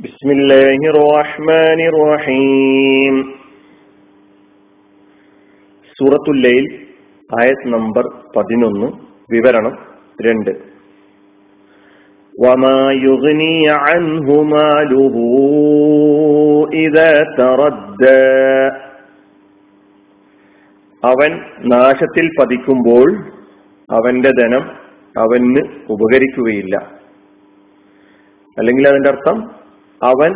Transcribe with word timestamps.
بسم 0.00 0.28
الله 0.30 0.78
الرحمن 0.90 1.80
الرحيم 1.90 3.14
സൂറത്തുൽ 5.96 6.38
ലൈൽ 6.44 6.64
ആയത് 7.30 7.62
നമ്പർ 7.74 8.04
പതിനൊന്ന് 8.34 8.88
വിവരണം 9.30 9.74
രണ്ട് 10.20 10.52
وما 12.34 12.80
يغني 13.06 13.56
عنه 13.84 14.26
ماله 14.52 15.16
إذا 16.78 17.10
تردى 17.38 18.24
അവൻ 21.02 21.30
നാശത്തിൽ 21.72 22.26
പതിക്കുമ്പോൾ 22.38 23.06
അവന്റെ 23.90 24.30
ധനം 24.40 24.64
അവന് 25.16 25.62
ഉപകരിക്കുകയില്ല 25.88 26.74
അല്ലെങ്കിൽ 28.56 28.84
അതിന്റെ 28.88 29.10
അർത്ഥം 29.14 29.36
അവൻ 30.03 30.31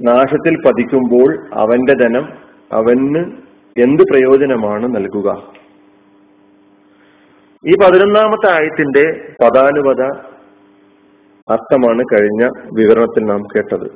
നാശത്തിൽ 0.00 0.56
പതിക്കുമ്പോൾ 0.66 1.54
അവന്റെ 1.54 1.92
ധനം 1.92 2.28
അവന് 2.72 3.32
എന്ത് 3.82 4.02
പ്രയോജനമാണ് 4.02 4.96
നൽകുക? 4.96 5.52
ഈ 7.66 7.70
പതിനൊന്നാമത്തെ 7.70 8.52
ആയത്തിന്റെ 8.52 9.34
പദാനുപത 9.44 10.02
അർത്ഥമാണ് 11.52 12.02
കഴിഞ്ഞ 12.02 12.48
വിവരണത്തിൽ 12.74 13.24
നാം 13.24 13.42
കേട്ടത്. 13.42 13.90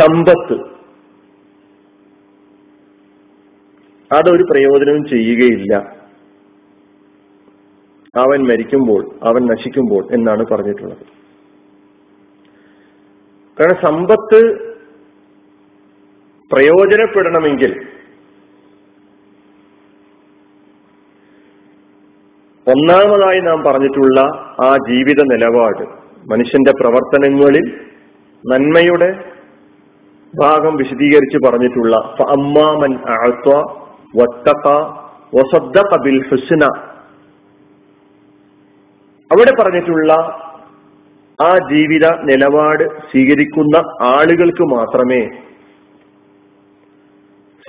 സമ്പത്ത്. 0.00 0.82
അതൊരു 4.14 4.42
പ്രയോജനവും 4.42 5.08
ചെയ്യുകയില്ല. 5.08 5.74
അവൻ 8.16 8.48
മരിക്കുമ്പോൾ 8.48 9.10
അവൻ 9.22 9.46
നശിക്കുമ്പോൾ 9.46 10.14
എന്നാണ് 10.14 10.46
പറഞ്ഞിട്ടുള്ളത്. 10.46 11.21
കാരണം 13.62 13.82
സമ്പത്ത് 13.82 14.38
പ്രയോജനപ്പെടണമെങ്കിൽ 16.50 17.72
ഒന്നാമതായി 22.66 23.40
നാം 23.40 23.62
പറഞ്ഞിട്ടുള്ള 23.64 24.20
ആ 24.60 24.76
ജീവിത 24.90 25.20
നിലപാട് 25.22 25.82
മനുഷ്യന്റെ 26.30 26.72
പ്രവർത്തനങ്ങളിൽ 26.80 27.66
നന്മയുടെ 28.44 29.08
ഭാഗം 30.34 30.76
വിശദീകരിച്ച് 30.76 31.38
പറഞ്ഞിട്ടുള്ള 31.46 31.96
അമ്മാമൻ 32.28 32.92
അവിടെ 39.30 39.52
പറഞ്ഞിട്ടുള്ള 39.62 40.12
ആ 41.40 41.58
ജീവിത 41.72 42.06
നിലപാട് 42.22 42.84
സ്വീകരിക്കുന്ന 43.00 43.76
ആളുകൾക്ക് 44.02 44.62
മാത്രമേ 44.62 45.28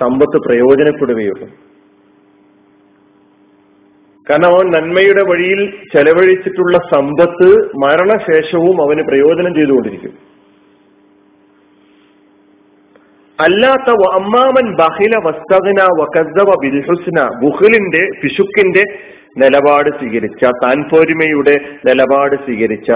സമ്പത്ത് 0.00 0.38
പ്രയോജനപ്പെടുകയുള്ളൂ. 0.38 1.48
കാരണം 4.30 4.54
അവൻ 4.54 4.70
നന്മയുടെ 4.70 5.22
വഴിയിൽ 5.22 5.70
ചെലവഴിച്ചിട്ടുള്ള 5.94 6.78
സമ്പത്ത് 6.94 7.48
മരണശേഷവും 7.76 8.82
അവന് 8.82 9.02
പ്രയോജനം 9.02 9.54
ചെയ്തുകൊണ്ടിരിക്കും. 9.54 10.14
അല്ലാത്ത 13.40 13.90
അമ്മാമൻ 14.14 14.76
ബഹില 14.76 15.16
വസ്തകന 15.16 15.80
വകസവ 16.00 16.60
ബിൽഹുസ്ന 16.62 17.40
ബുഹലിന്റെ 17.42 18.08
പിശുക്കിന്റെ 18.22 18.84
നിലപാട് 19.38 19.90
സ്വീകരിച്ച 19.90 20.44
താൻപോരിമയുടെ 20.44 21.56
നിലപാട് 21.84 22.36
സ്വീകരിച്ച 22.36 22.90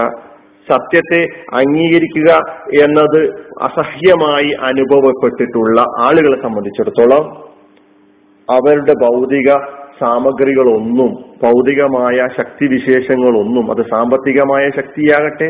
സത്യത്തെ 0.71 1.21
അംഗീകരിക്കുക 1.53 2.29
എന്നത് 2.83 3.19
അസഹ്യമായി 3.61 4.51
അനുഭവപ്പെട്ടിട്ടുള്ള 4.61 5.79
ആളുകളെ 5.99 6.41
സംബന്ധിച്ചിടത്തോളം 6.41 7.25
അവരുടെ 8.49 8.93
ഭൗതിക 8.93 9.49
സാമഗ്രികളൊന്നും 10.01 11.11
ഭൗതികമായ 11.43 12.27
ശക്തിവിശേഷങ്ങളൊന്നും 12.37 13.65
അത് 13.71 13.81
സാമ്പത്തികമായ 13.89 14.69
ശക്തിയാകട്ടെ 14.69 15.49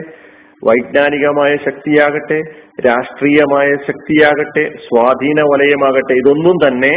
വൈജ്ഞാനികമായ 0.68 1.51
ശക്തിയാകട്ടെ 1.56 2.40
രാഷ്ട്രീയമായ 2.88 3.68
ശക്തിയാകട്ടെ 3.88 4.63
സ്വാധീന 4.88 5.41
വലയമാകട്ടെ 5.41 6.13
ഇതൊന്നും 6.13 6.57
തന്നെ 6.68 6.94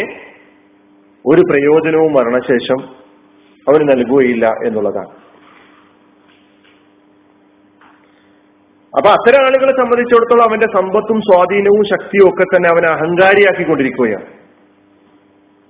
ഒരു 1.25 1.43
പ്രയോജനവും 1.50 2.12
മരണശേഷം 2.12 2.81
അവന് 3.66 3.84
നൽകുകയില്ല 3.91 4.47
എന്നുള്ളതാണ്. 4.66 5.12
അപ്പൊ 8.97 9.10
അത്തരം 9.10 9.44
ആളുകളെ 9.44 9.72
സംബന്ധിച്ചിടത്തോളം 9.72 10.48
അവന്റെ 10.48 10.66
സമ്പത്തും 10.66 11.20
സ്വാധീനവും 11.20 11.84
ശക്തിയും 11.84 12.28
ഒക്കെ 12.28 12.42
തന്നെ 12.42 12.70
അവനെ 12.70 12.88
അഹങ്കാരിയാക്കിക്കൊണ്ടിരിക്കുകയാണ്. 12.88 14.25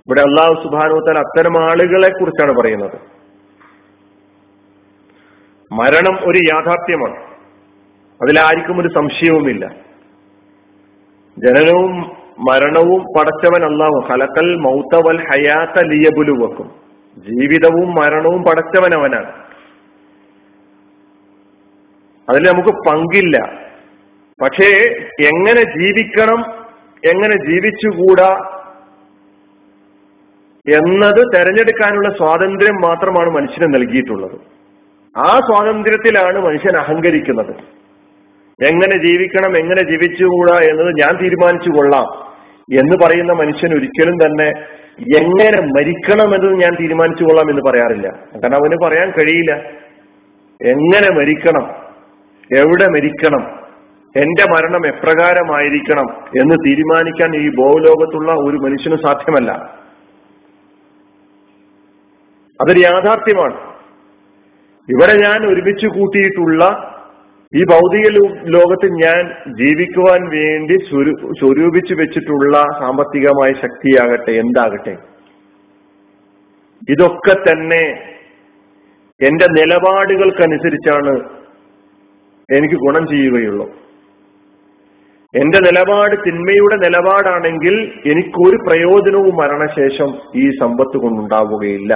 ഇവിടെ 0.07 0.21
അള്ളാഹു 0.21 0.63
സുബാനുത്തൽ 0.63 1.19
അത്തരം 1.19 1.65
ആളുകളെ 1.65 2.09
കുറിച്ചാണ് 2.09 2.61
പറയുന്നത്. 2.61 2.99
മരണം 5.73 6.31
ഒരു 6.31 6.39
യാഥാർത്ഥ്യമാണ്. 6.39 7.17
അതിലാർക്കും 8.23 8.81
ഒരു 8.81 8.89
സംശയവുമില്ല. 8.89 9.67
ജനനവും 11.39 12.17
മരണവും 12.39 13.05
പടച്ചവൻ 13.19 13.65
അള്ളാഹു 13.65 14.07
ഹലക്കൽ 14.11 14.57
മൗത്തവൽ 14.57 15.25
ഹയാത്ത 15.25 15.85
ലിയബുലുവക്കും. 15.85 16.71
ജീവിതവും 17.19 17.95
മരണവും 17.95 18.43
പടച്ചവൻ 18.43 18.95
അവനാണ് 18.95 19.42
അതിൽ 22.33 22.49
നമുക്ക് 22.49 22.69
പങ്കില്ല. 22.69 23.39
പക്ഷേ 24.43 24.95
എങ്ങനെ 25.27 25.63
ജീവിക്കണം 25.63 26.45
എങ്ങനെ 27.05 27.51
ജീവിച്ചുകൂടാ 27.51 28.49
എന്നത് 30.69 31.37
തെരഞ്ഞെടുക്കാനുള്ള 31.37 32.09
സ്വാതന്ത്ര്യം 32.09 32.75
മാത്രമാണ് 32.75 33.31
മനുഷ്യന് 33.31 33.75
നൽകിയിട്ടുള്ളത്. 33.75 34.41
ആ 35.17 35.41
സ്വാതന്ത്ര്യത്തിലാണ് 35.41 36.39
മനുഷ്യൻ 36.39 36.77
അഹങ്കരിക്കുന്നത്. 36.77 37.83
എങ്ങനെ 38.65 39.05
ജീവിക്കണം 39.05 39.59
എങ്ങനെ 39.59 39.83
ജീവിച്ചുകൂടാ 39.83 40.59
എന്നത് 40.59 40.89
ഞാൻ 40.89 41.23
തീരുമാനിച്ചു 41.23 41.71
കൊള്ളാം 41.71 42.05
എന്ന് 42.81 42.97
പറയുന്ന 43.05 43.33
മനുഷ്യൻ 43.33 43.75
ഒരിക്കലും 43.75 44.17
തന്നെ 44.17 44.49
എങ്ങനെ 45.19 45.63
മരിക്കണം 45.63 46.35
എന്നത് 46.35 46.55
ഞാൻ 46.55 46.75
തീരുമാനിച്ചു 46.81 47.25
കൊള്ളാം 47.25 47.51
എന്ന് 47.51 47.63
പറയാറില്ല. 47.71 48.09
കാരണം 48.09 48.57
അവന് 48.57 48.77
പറയാൻ 48.85 49.11
കഴിയില്ല. 49.11 49.55
എങ്ങനെ 50.63 51.19
മരിക്കണം? 51.19 51.82
എവിടെ 52.57 52.87
മരിക്കണം? 52.89 53.63
എന്റെ 54.17 54.45
മരണം 54.53 54.87
എപ്രകാരമായിരിക്കണം 54.87 56.09
എന്ന് 56.41 56.55
തീരുമാനിക്കാൻ 56.67 57.37
ഈ 57.37 57.49
ഭൂലോകത്തുള്ള 57.51 58.33
ഒരു 58.33 58.57
മനുഷ്യന് 58.57 58.97
സാധ്യമല്ല. 58.97 59.53
അതൊരു 62.61 62.79
യാഥാർത്ഥ്യമാണ്. 62.79 63.55
ഇവിടെ 64.89 65.15
ഞാൻ 65.23 65.47
ഒരുമിച്ച് 65.47 65.87
കൂട്ടിയിട്ടുള്ള 65.87 66.65
ഈ 67.57 67.65
ഭൗതിക 67.65 68.07
ലോകത്ത് 68.45 68.89
ഞാൻ 68.93 69.23
ജീവിക്കുവാൻ 69.49 70.21
വേണ്ടി 70.29 70.77
സ്വരൂപിച്ചു 71.39 71.95
വെച്ചിട്ടുള്ള 71.95 72.57
സാമ്പത്തികമായ 72.59 73.53
ശക്തിയാകട്ടെ 73.53 74.31
എന്താകട്ടെ? 74.31 74.97
ഇതൊക്കെ 76.89 77.35
തന്നെ 77.35 77.85
എന്റെ 79.21 79.47
നിലപാടുകൾക്കനുസരിച്ചാണ് 79.51 81.42
എനിക്ക് 82.51 82.75
ഗുണം 82.75 83.07
ചെയ്യുകയുള്ളൂ. 83.09 83.67
എന്റെ 85.35 85.59
നിലപാട് 85.59 86.17
തിന്മയുടെ 86.27 86.77
നിലപാടാണെങ്കിൽ 86.77 87.93
എനിക്കൊരു 88.07 88.57
പ്രയോജനവും 88.57 89.37
മരണശേഷം 89.37 90.21
ഈ 90.37 90.51
സമ്പത്ത് 90.51 90.97
കൊണ്ടുണ്ടാവുകയില്ല. 90.99 91.95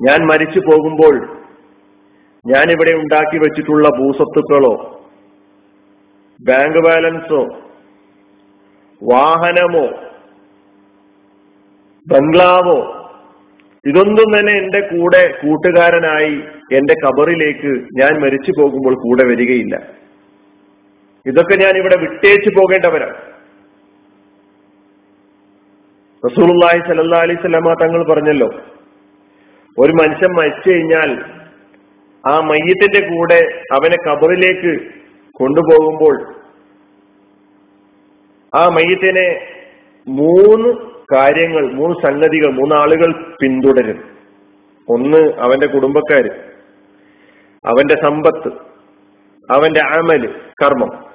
ഞാൻ 0.00 0.26
മരിച്ചു 0.26 0.60
പോകുമ്പോൾ 0.60 1.38
ഞാൻ 2.46 2.70
ഇവിടെ 2.70 2.90
ഉണ്ടാക്കി 2.90 3.38
വെച്ചിട്ടുള്ള 3.38 3.88
ഭൂസ്വത്തുക്കളോ 3.88 5.00
ബാങ്ക് 6.40 6.78
ബാലൻസോ 6.78 7.40
വാഹനമോ 9.02 9.86
ബംഗ്ലാവോ 12.06 12.97
ഇതൊന്നും 13.88 14.28
തന്നെ 14.34 14.52
എന്റെ 14.60 14.80
കൂടെ 14.88 15.22
കൂട്ടുകാരനായി 15.40 16.34
എന്റെ 16.72 16.94
കബറിലേക്ക് 17.02 17.70
ഞാൻ 17.96 18.12
മരിച്ചു 18.22 18.52
പോകുമ്പോൾ 18.58 18.94
കൂടെ 19.02 19.24
വരികയില്ല. 19.30 19.74
ഇതൊക്കെ 21.26 21.54
ഞാൻ 21.56 21.74
ഇവിടെ 21.76 21.96
വിട്ടേച്ചു 22.02 22.50
പോകേണ്ടവരാണ് 22.50 23.18
റസൂലുള്ളാഹി 26.22 26.80
സല്ലല്ലാഹു 26.86 27.24
അലൈഹി 27.26 27.40
സ്വലമ 27.40 27.74
തങ്ങൾ 27.82 28.00
പറഞ്ഞല്ലോ 28.04 28.48
ഒരു 29.76 29.92
മനുഷ്യൻ 29.92 30.32
മരിച്ചു 30.38 30.68
കഴിഞ്ഞാൽ 30.70 31.10
ആ 32.24 32.34
മയ്യത്തിന്റെ 32.48 33.00
കൂടെ 33.10 33.40
അവനെ 33.76 33.98
കബറിലേക്ക് 34.06 34.72
കൊണ്ടുപോകുമ്പോൾ 35.40 36.16
ആ 38.52 38.62
മയ്യത്തിനെ 38.76 39.28
മൂന്ന് 40.06 40.70
കാര്യങ്ങൾ 41.14 41.72
മൂന്ന് 41.72 42.06
സംഗതികൾ 42.06 42.52
മൂന്നാളുകൾ 42.52 43.36
പിന്തുടരും. 43.42 44.04
ഒന്ന് 44.88 45.32
അവന്റെ 45.38 45.66
കുടുംബക്കാര്. 45.66 46.30
അവന്റെ 47.66 47.94
സമ്പത്ത്. 47.94 48.48
അവന്റെ 49.52 49.80
അമൽ 49.80 50.40
കർമ്മം. 50.62 51.08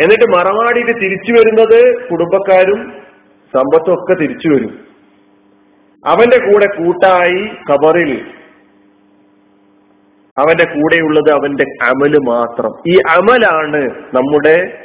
എന്നിട്ട് 0.00 0.36
മറവാടിയിൽ 0.36 0.92
തിരിച്ചു 0.92 1.32
വരുന്നത് 1.32 2.08
കുടുംബക്കാരും 2.08 2.92
സമ്പത്തും 3.54 3.94
ഒക്കെ 3.94 4.14
തിരിച്ചു 4.14 4.48
വരും. 4.48 4.84
അവന്റെ 6.06 6.52
കൂടെ 6.52 6.66
കൂട്ടായി 6.66 7.48
കബറിൽ 7.72 8.26
അവന്റെ 10.38 10.64
കൂടെയുള്ളത് 10.64 11.30
അവന്റെ 11.32 11.64
അമൽ 11.82 12.18
മാത്രം. 12.18 12.70
ഈ 12.88 12.96
അമലാണ് 12.96 13.90
നമ്മുടെ 14.14 14.83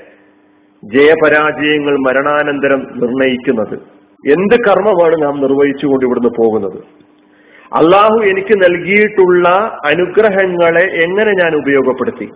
ജയപരാജയങ്ങൾ 0.83 1.97
മരണാനന്തരം 1.97 2.79
നിർണയിക്കുന്നത്. 2.79 3.73
എന്ത് 4.31 4.55
കർമ്മമാണ് 4.55 5.23
നാം 5.23 5.41
നിർവഹിച്ചുകൊണ്ട് 5.41 6.05
ഇവിടുന്ന് 6.05 6.29
പോകുന്നത്? 6.29 6.83
അള്ളാഹു 7.73 8.21
എനിക്ക് 8.21 8.57
നൽകിയിട്ടുള്ള 8.63 9.77
അനുഗ്രഹങ്ങളെ 9.85 10.85
എങ്ങനെ 11.03 11.31
ഞാൻ 11.31 11.55
ഉപയോഗപ്പെടുത്തി? 11.55 12.29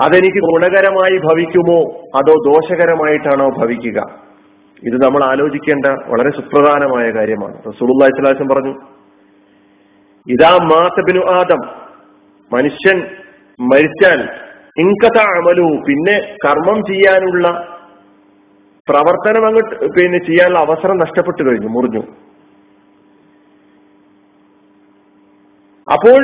അതെനിക്ക് 0.00 0.38
ഗുണകരമായി 0.38 1.18
ഭവിക്കുമോ? 1.18 1.80
അതോ 2.16 2.34
ദോഷകരമായിട്ടാണോ 2.46 3.48
ഭവിക്കുക? 3.58 4.02
ഇത് 4.82 5.02
നമ്മൾ 5.04 5.24
ആലോചിക്കേണ്ട 5.24 5.86
വളരെ 5.86 6.30
സുപ്രധാനമായ 6.30 7.10
കാര്യമാണ്. 7.10 7.58
റസൂലുള്ളാഹി 7.58 8.54
പറഞ്ഞു 8.54 8.74
ഇതാ 10.28 10.58
മാത്തബിനു 10.62 11.20
ആദം. 11.20 11.84
മനുഷ്യൻ 12.52 13.06
മരിച്ചാൽ 13.60 14.43
ഇൻകഥ 14.78 15.18
അമലു 15.18 15.84
പിന്നെ 15.88 16.36
കർമ്മം 16.44 16.78
ചെയ്യാനുള്ള 16.86 17.48
പ്രവർത്തനം 18.88 19.46
അങ്ങോട്ട് 19.46 19.74
പിന്നെ 19.92 20.18
ചെയ്യാനുള്ള 20.18 20.58
അവസരം 20.58 20.98
നഷ്ടപ്പെട്ടു 20.98 21.42
കഴിഞ്ഞു 21.42 21.68
മുറിഞ്ഞു. 21.68 22.02
അപ്പോൾ 25.92 26.20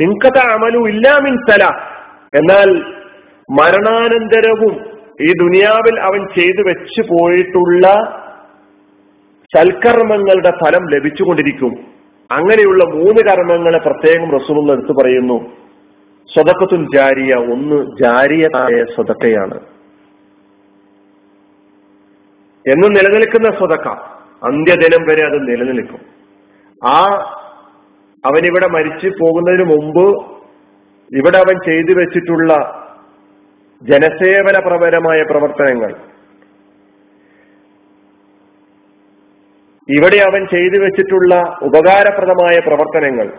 ഇൻകഥ 0.00 0.38
അമലു 0.38 0.88
ഇല്ലാമിൻ 0.88 1.36
സല. 1.50 1.64
എന്നാൽ 2.34 2.68
മരണാനന്തരവും 3.60 4.74
ഈ 5.20 5.32
ദുനിയാവിൽ 5.32 6.00
അവൻ 6.00 6.26
ചെയ്തു 6.38 6.62
വെച്ചു 6.68 7.02
പോയിട്ടുള്ള 7.02 7.86
സൽക്കർമ്മങ്ങളുടെ 9.56 10.50
ഫലം 10.50 10.84
ലഭിച്ചുകൊണ്ടിരിക്കും. 10.88 11.72
അങ്ങനെയുള്ള 12.30 12.84
മൂന്ന് 12.84 13.20
കർമ്മങ്ങളെ 13.30 13.78
പ്രത്യേകം 13.78 14.30
റസൂലുള്ള 14.30 14.72
എടുത്തു 14.72 14.92
പറയുന്നു. 14.92 15.38
സ്വതക്കത്തുൻ 16.34 16.86
ജാരിയ 16.94 17.34
ഒന്ന് 17.34 17.96
ജാരിയതായ 18.02 18.84
സ്വതക്കയാണ്. 18.94 19.60
എന്ന് 22.68 22.96
നിലനിൽക്കുന്ന 22.96 23.56
സ്വതക്ക 23.56 23.88
അന്ത്യദിനം 24.44 25.06
വരെ 25.06 25.26
അത് 25.26 25.50
നിലനിൽക്കും. 25.50 26.00
ആ 26.88 27.04
അവനിവിടെ 28.24 28.66
മരിച്ചു 28.66 29.08
പോകുന്നതിന് 29.08 29.64
മുമ്പ് 29.64 30.32
ഇവിടെ 31.16 31.38
അവൻ 31.38 31.56
ചെയ്തു 31.66 31.98
വെച്ചിട്ടുള്ള 31.98 32.78
ജനസേവനപരമായ 33.82 35.22
പ്രവർത്തനങ്ങൾ. 35.22 35.94
ഇവിടെ 39.88 40.16
അവൻ 40.16 40.46
ചെയ്തു 40.46 40.78
വെച്ചിട്ടുള്ള 40.78 41.58
ഉപകാരപ്രദമായ 41.62 42.60
പ്രവർത്തനങ്ങൾ. 42.60 43.38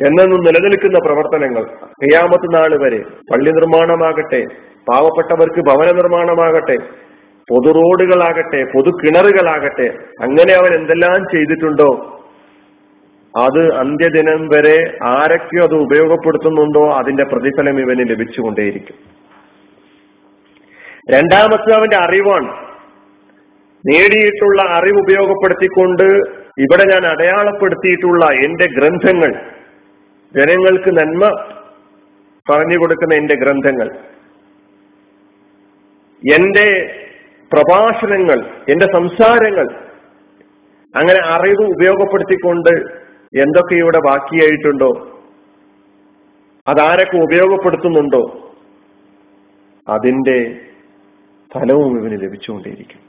എന്നെന്നും 0.00 0.40
നിലനിൽക്കുന്ന 0.44 0.98
പ്രവർത്തനങ്ങൾ 0.98 1.64
കയ്യാമത്ത് 2.02 2.54
നാൾ 2.54 2.78
വരെ 2.84 3.00
പള്ളി 3.32 3.50
നിർമ്മാണമാകട്ടെ 3.50 4.42
പാവപ്പെട്ടവർക്ക് 4.88 5.60
ഭവന 5.60 5.88
നിർമ്മാണമാകട്ടെ 5.92 6.76
പൊതു 7.48 7.70
റോഡുകളാകട്ടെ 7.72 8.64
പൊതു 8.64 8.90
കിണറുകളാകട്ടെ 8.90 9.86
അങ്ങനെ 10.22 10.52
അവൻ 10.52 10.74
എന്തെല്ലാം 10.74 11.24
ചെയ്തിട്ടുണ്ടോ 11.24 12.18
അത് 13.34 13.72
അന്ത്യദിനം 13.72 14.48
വരെ 14.48 14.96
ആരൊക്കെ 15.02 15.58
അത് 15.62 15.74
ഉപയോഗപ്പെടുത്തുന്നുണ്ടോ 15.74 16.92
അതിന്റെ 16.92 17.24
പ്രതിഫലം 17.24 17.80
ഇവന് 17.80 18.10
ലഭിച്ചുകൊണ്ടേയിരിക്കും. 18.10 18.96
രണ്ടാമത്തെ 21.10 21.76
അവന്റെ 21.76 21.96
അറിവാണ്. 21.96 22.50
നേടിയിട്ടുള്ള 23.86 24.62
അറിവ് 24.62 24.98
ഉപയോഗപ്പെടുത്തിക്കൊണ്ട് 24.98 26.04
ഇവിടെ 26.58 26.84
ഞാൻ 26.92 27.06
അടയാളപ്പെടുത്തിയിട്ടുള്ള 27.06 28.24
എന്റെ 28.24 28.66
ഗ്രന്ഥങ്ങൾ 28.66 29.51
ജനങ്ങൾക്ക് 30.36 30.90
നന്മ 30.90 31.28
പറഞ്ഞു 32.50 32.78
കൊടുക്കുന്ന 32.78 33.14
എന്റെ 33.14 33.34
ഗ്രന്ഥങ്ങൾ. 33.34 33.90
എന്റെ 36.34 36.98
പ്രഭാഷണങ്ങൾ 37.52 38.64
എന്റെ 38.68 38.86
സംസാരങ്ങൾ 38.92 39.74
അങ്ങനെ 40.96 41.20
അറിവ് 41.26 41.62
ഉപയോഗപ്പെടുത്തിക്കൊണ്ട് 41.62 43.02
എന്തൊക്കെ 43.40 43.74
ഇവിടെ 43.74 43.98
ബാക്കിയായിട്ടുണ്ടോ? 43.98 45.20
അതാരൊക്കെ 46.68 47.16
ഉപയോഗപ്പെടുത്തുന്നുണ്ടോ? 47.16 48.52
അതിന്റെ 49.88 50.60
ഫലവും 51.54 52.00
ഇവന് 52.00 52.22
ലഭിച്ചുകൊണ്ടേയിരിക്കും. 52.22 53.00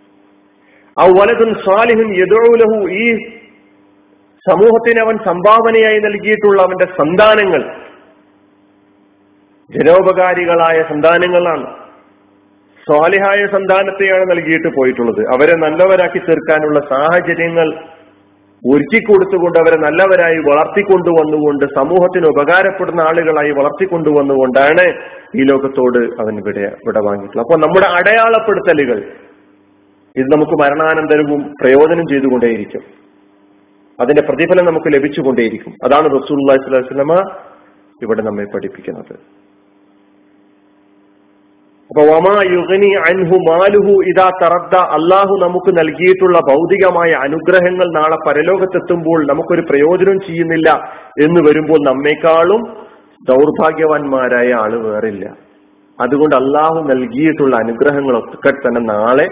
ആ 0.99 1.05
വലതും 1.05 1.53
സ്വാലിഹും 1.53 2.13
യദോലഹു 2.15 2.89
ഈ 2.89 3.33
സമൂഹത്തിന് 4.49 4.99
അവൻ 4.99 5.17
സംഭാവനയായി 5.17 5.99
നൽകിയിട്ടുള്ള 5.99 6.61
അവന്റെ 6.61 6.87
സന്താനങ്ങൾ 6.97 7.61
ജനോപകാരികളായ 9.69 10.77
സന്താനങ്ങളാണ്. 10.89 11.67
സ്വാലിഹായ 12.87 13.41
സന്താനത്തെയാണ് 13.45 14.31
നൽകിയിട്ട് 14.31 14.67
പോയിട്ടുള്ളത്. 14.67 15.21
അവരെ 15.35 15.55
നല്ലവരാക്കി 15.55 16.19
തീർക്കാനുള്ള 16.19 16.79
സാഹചര്യങ്ങൾ 16.79 17.67
ഒരുക്കി 18.71 18.99
കൊടുത്തുകൊണ്ട് 19.03 19.59
അവരെ 19.59 19.77
നല്ലവരായി 19.77 20.37
വളർത്തിക്കൊണ്ടുവന്നുകൊണ്ട് 20.37 21.65
സമൂഹത്തിന് 21.77 22.27
ഉപകാരപ്പെടുന്ന 22.27 23.01
ആളുകളായി 23.01 23.51
വളർത്തിക്കൊണ്ടുവന്നുകൊണ്ടാണ് 23.51 24.85
ഈ 25.35 25.43
ലോകത്തോട് 25.51 25.99
അവൻ 26.21 26.33
ഇവിടെ 26.41 26.65
ഇവിടെ 26.83 27.01
വാങ്ങിയിട്ടുള്ളത്. 27.07 27.45
അപ്പോൾ 27.45 27.59
നമ്മുടെ 27.65 27.87
അടയാളപ്പെടുത്തലുകൾ 27.99 28.99
ഇത് 30.15 30.27
നമുക്ക് 30.35 30.57
മരണാനന്തരവും 30.63 31.41
പ്രയോജനം 31.61 32.07
ചെയ്തുകൊണ്ടേയിരിക്കും. 32.13 33.02
അതിന്റെ 33.99 34.21
പ്രതിഫലം 34.21 34.65
നമുക്ക് 34.65 34.93
ലഭിച്ചുകൊണ്ടേയിരിക്കും. 34.93 35.73
അതാണ് 35.83 36.05
റസൂൽ 36.05 36.39
അള്ളാഹിസ്ലമ 36.39 37.13
ഇവിടെ 38.01 38.21
നമ്മെ 38.21 38.45
പഠിപ്പിക്കുന്നത്. 38.53 39.15
അപ്പൊ 41.89 42.03
അൻഹു 43.09 43.37
മാലുഹു 43.49 43.93
ഇതാ 44.09 44.31
തറദ്ദ 44.43 44.75
അള്ളാഹു 44.75 45.33
നമുക്ക് 45.41 45.71
നൽകിയിട്ടുള്ള 45.79 46.39
ഭൗതികമായ 46.39 47.11
അനുഗ്രഹങ്ങൾ 47.11 47.85
നാളെ 47.91 48.17
പരലോകത്തെത്തുമ്പോൾ 48.27 49.25
നമുക്കൊരു 49.27 49.61
പ്രയോജനം 49.61 50.19
ചെയ്യുന്നില്ല 50.19 50.69
എന്ന് 51.23 51.41
വരുമ്പോൾ 51.49 51.79
നമ്മെക്കാളും 51.85 52.61
ദൗർഭാഗ്യവാന്മാരായ 53.29 54.53
ആൾ 54.53 54.71
വേറില്ല. 54.87 55.25
അതുകൊണ്ട് 56.01 56.35
അള്ളാഹു 56.35 56.79
നൽകിയിട്ടുള്ള 56.88 57.55
അനുഗ്രഹങ്ങളൊക്കെ 57.55 58.50
തന്നെ 58.50 58.81
നാളെ 58.81 59.27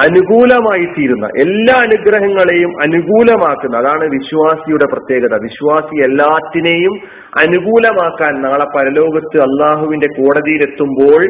അനുകൂലമായി 0.00 0.84
തീരുന്ന 0.86 1.26
എല്ലാ 1.26 1.74
അനുഗ്രഹങ്ങളെയും 1.80 2.70
അനുകൂലമാക്കുന്ന 2.82 3.76
അതാണ് 3.76 4.04
വിശ്വാസിയുടെ 4.04 4.86
പ്രത്യേകത. 4.92 5.34
വിശ്വാസി 5.42 6.02
എല്ലാറ്റിനെയും 6.02 6.94
അനുകൂലമാക്കാൻ 7.38 8.42
നാളെ 8.42 8.66
പരലോകത്ത് 8.76 9.40
അള്ളാഹുവിന്റെ 9.40 10.06
കോടതിയിലെത്തുമ്പോൾ 10.06 11.24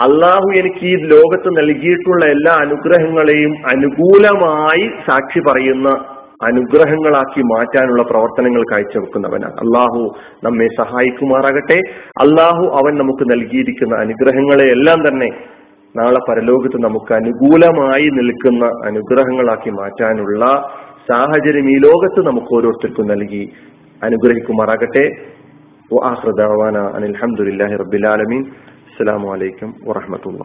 അള്ളാഹു 0.00 0.58
എനിക്ക് 0.58 0.84
ഈ 0.86 0.94
ലോകത്ത് 1.04 1.48
നൽകിയിട്ടുള്ള 1.58 2.24
എല്ലാ 2.26 2.52
അനുഗ്രഹങ്ങളെയും 2.52 3.52
അനുകൂലമായി 3.66 4.90
സാക്ഷി 5.10 5.40
പറയുന്ന 5.48 5.88
അനുഗ്രഹങ്ങളാക്കി 6.44 7.42
മാറ്റാനുള്ള 7.42 8.02
പ്രവർത്തനങ്ങൾ 8.02 8.62
കാഴ്ചവെക്കുന്നവനാണ്. 8.62 9.54
അള്ളാഹു 9.54 10.16
നമ്മെ 10.44 10.66
സഹായിക്കുമാറാകട്ടെ. 10.80 11.78
അള്ളാഹു 12.24 12.64
അവൻ 12.80 12.98
നമുക്ക് 12.98 13.24
നൽകിയിരിക്കുന്ന 13.32 13.94
അനുഗ്രഹങ്ങളെ 14.00 14.66
എല്ലാം 14.70 15.08
തന്നെ 15.08 15.30
നാളെ 15.98 16.20
പരലോകത്ത് 16.28 16.78
നമുക്ക് 16.84 17.12
അനുകൂലമായി 17.14 18.08
നിൽക്കുന്ന 18.18 18.64
അനുഗ്രഹങ്ങളാക്കി 18.88 19.70
മാറ്റാനുള്ള 19.80 20.44
സാഹചര്യം 21.10 21.68
ഈ 21.74 21.76
ലോകത്ത് 21.86 22.20
നമുക്ക് 22.26 22.52
ഓരോരുത്തർക്കും 22.56 23.06
നൽകി 23.12 23.42
അനുഗ്രഹിക്കുമാറാകട്ടെ. 24.02 25.04
അനിൽഹമുല്ലാഹി 26.98 27.76
റബിലാലമീൻ 27.82 28.42
അസ്സാം 28.88 29.22
വലൈക്കും 29.32 29.70
വാഹമത്തുള്ള 29.88 30.42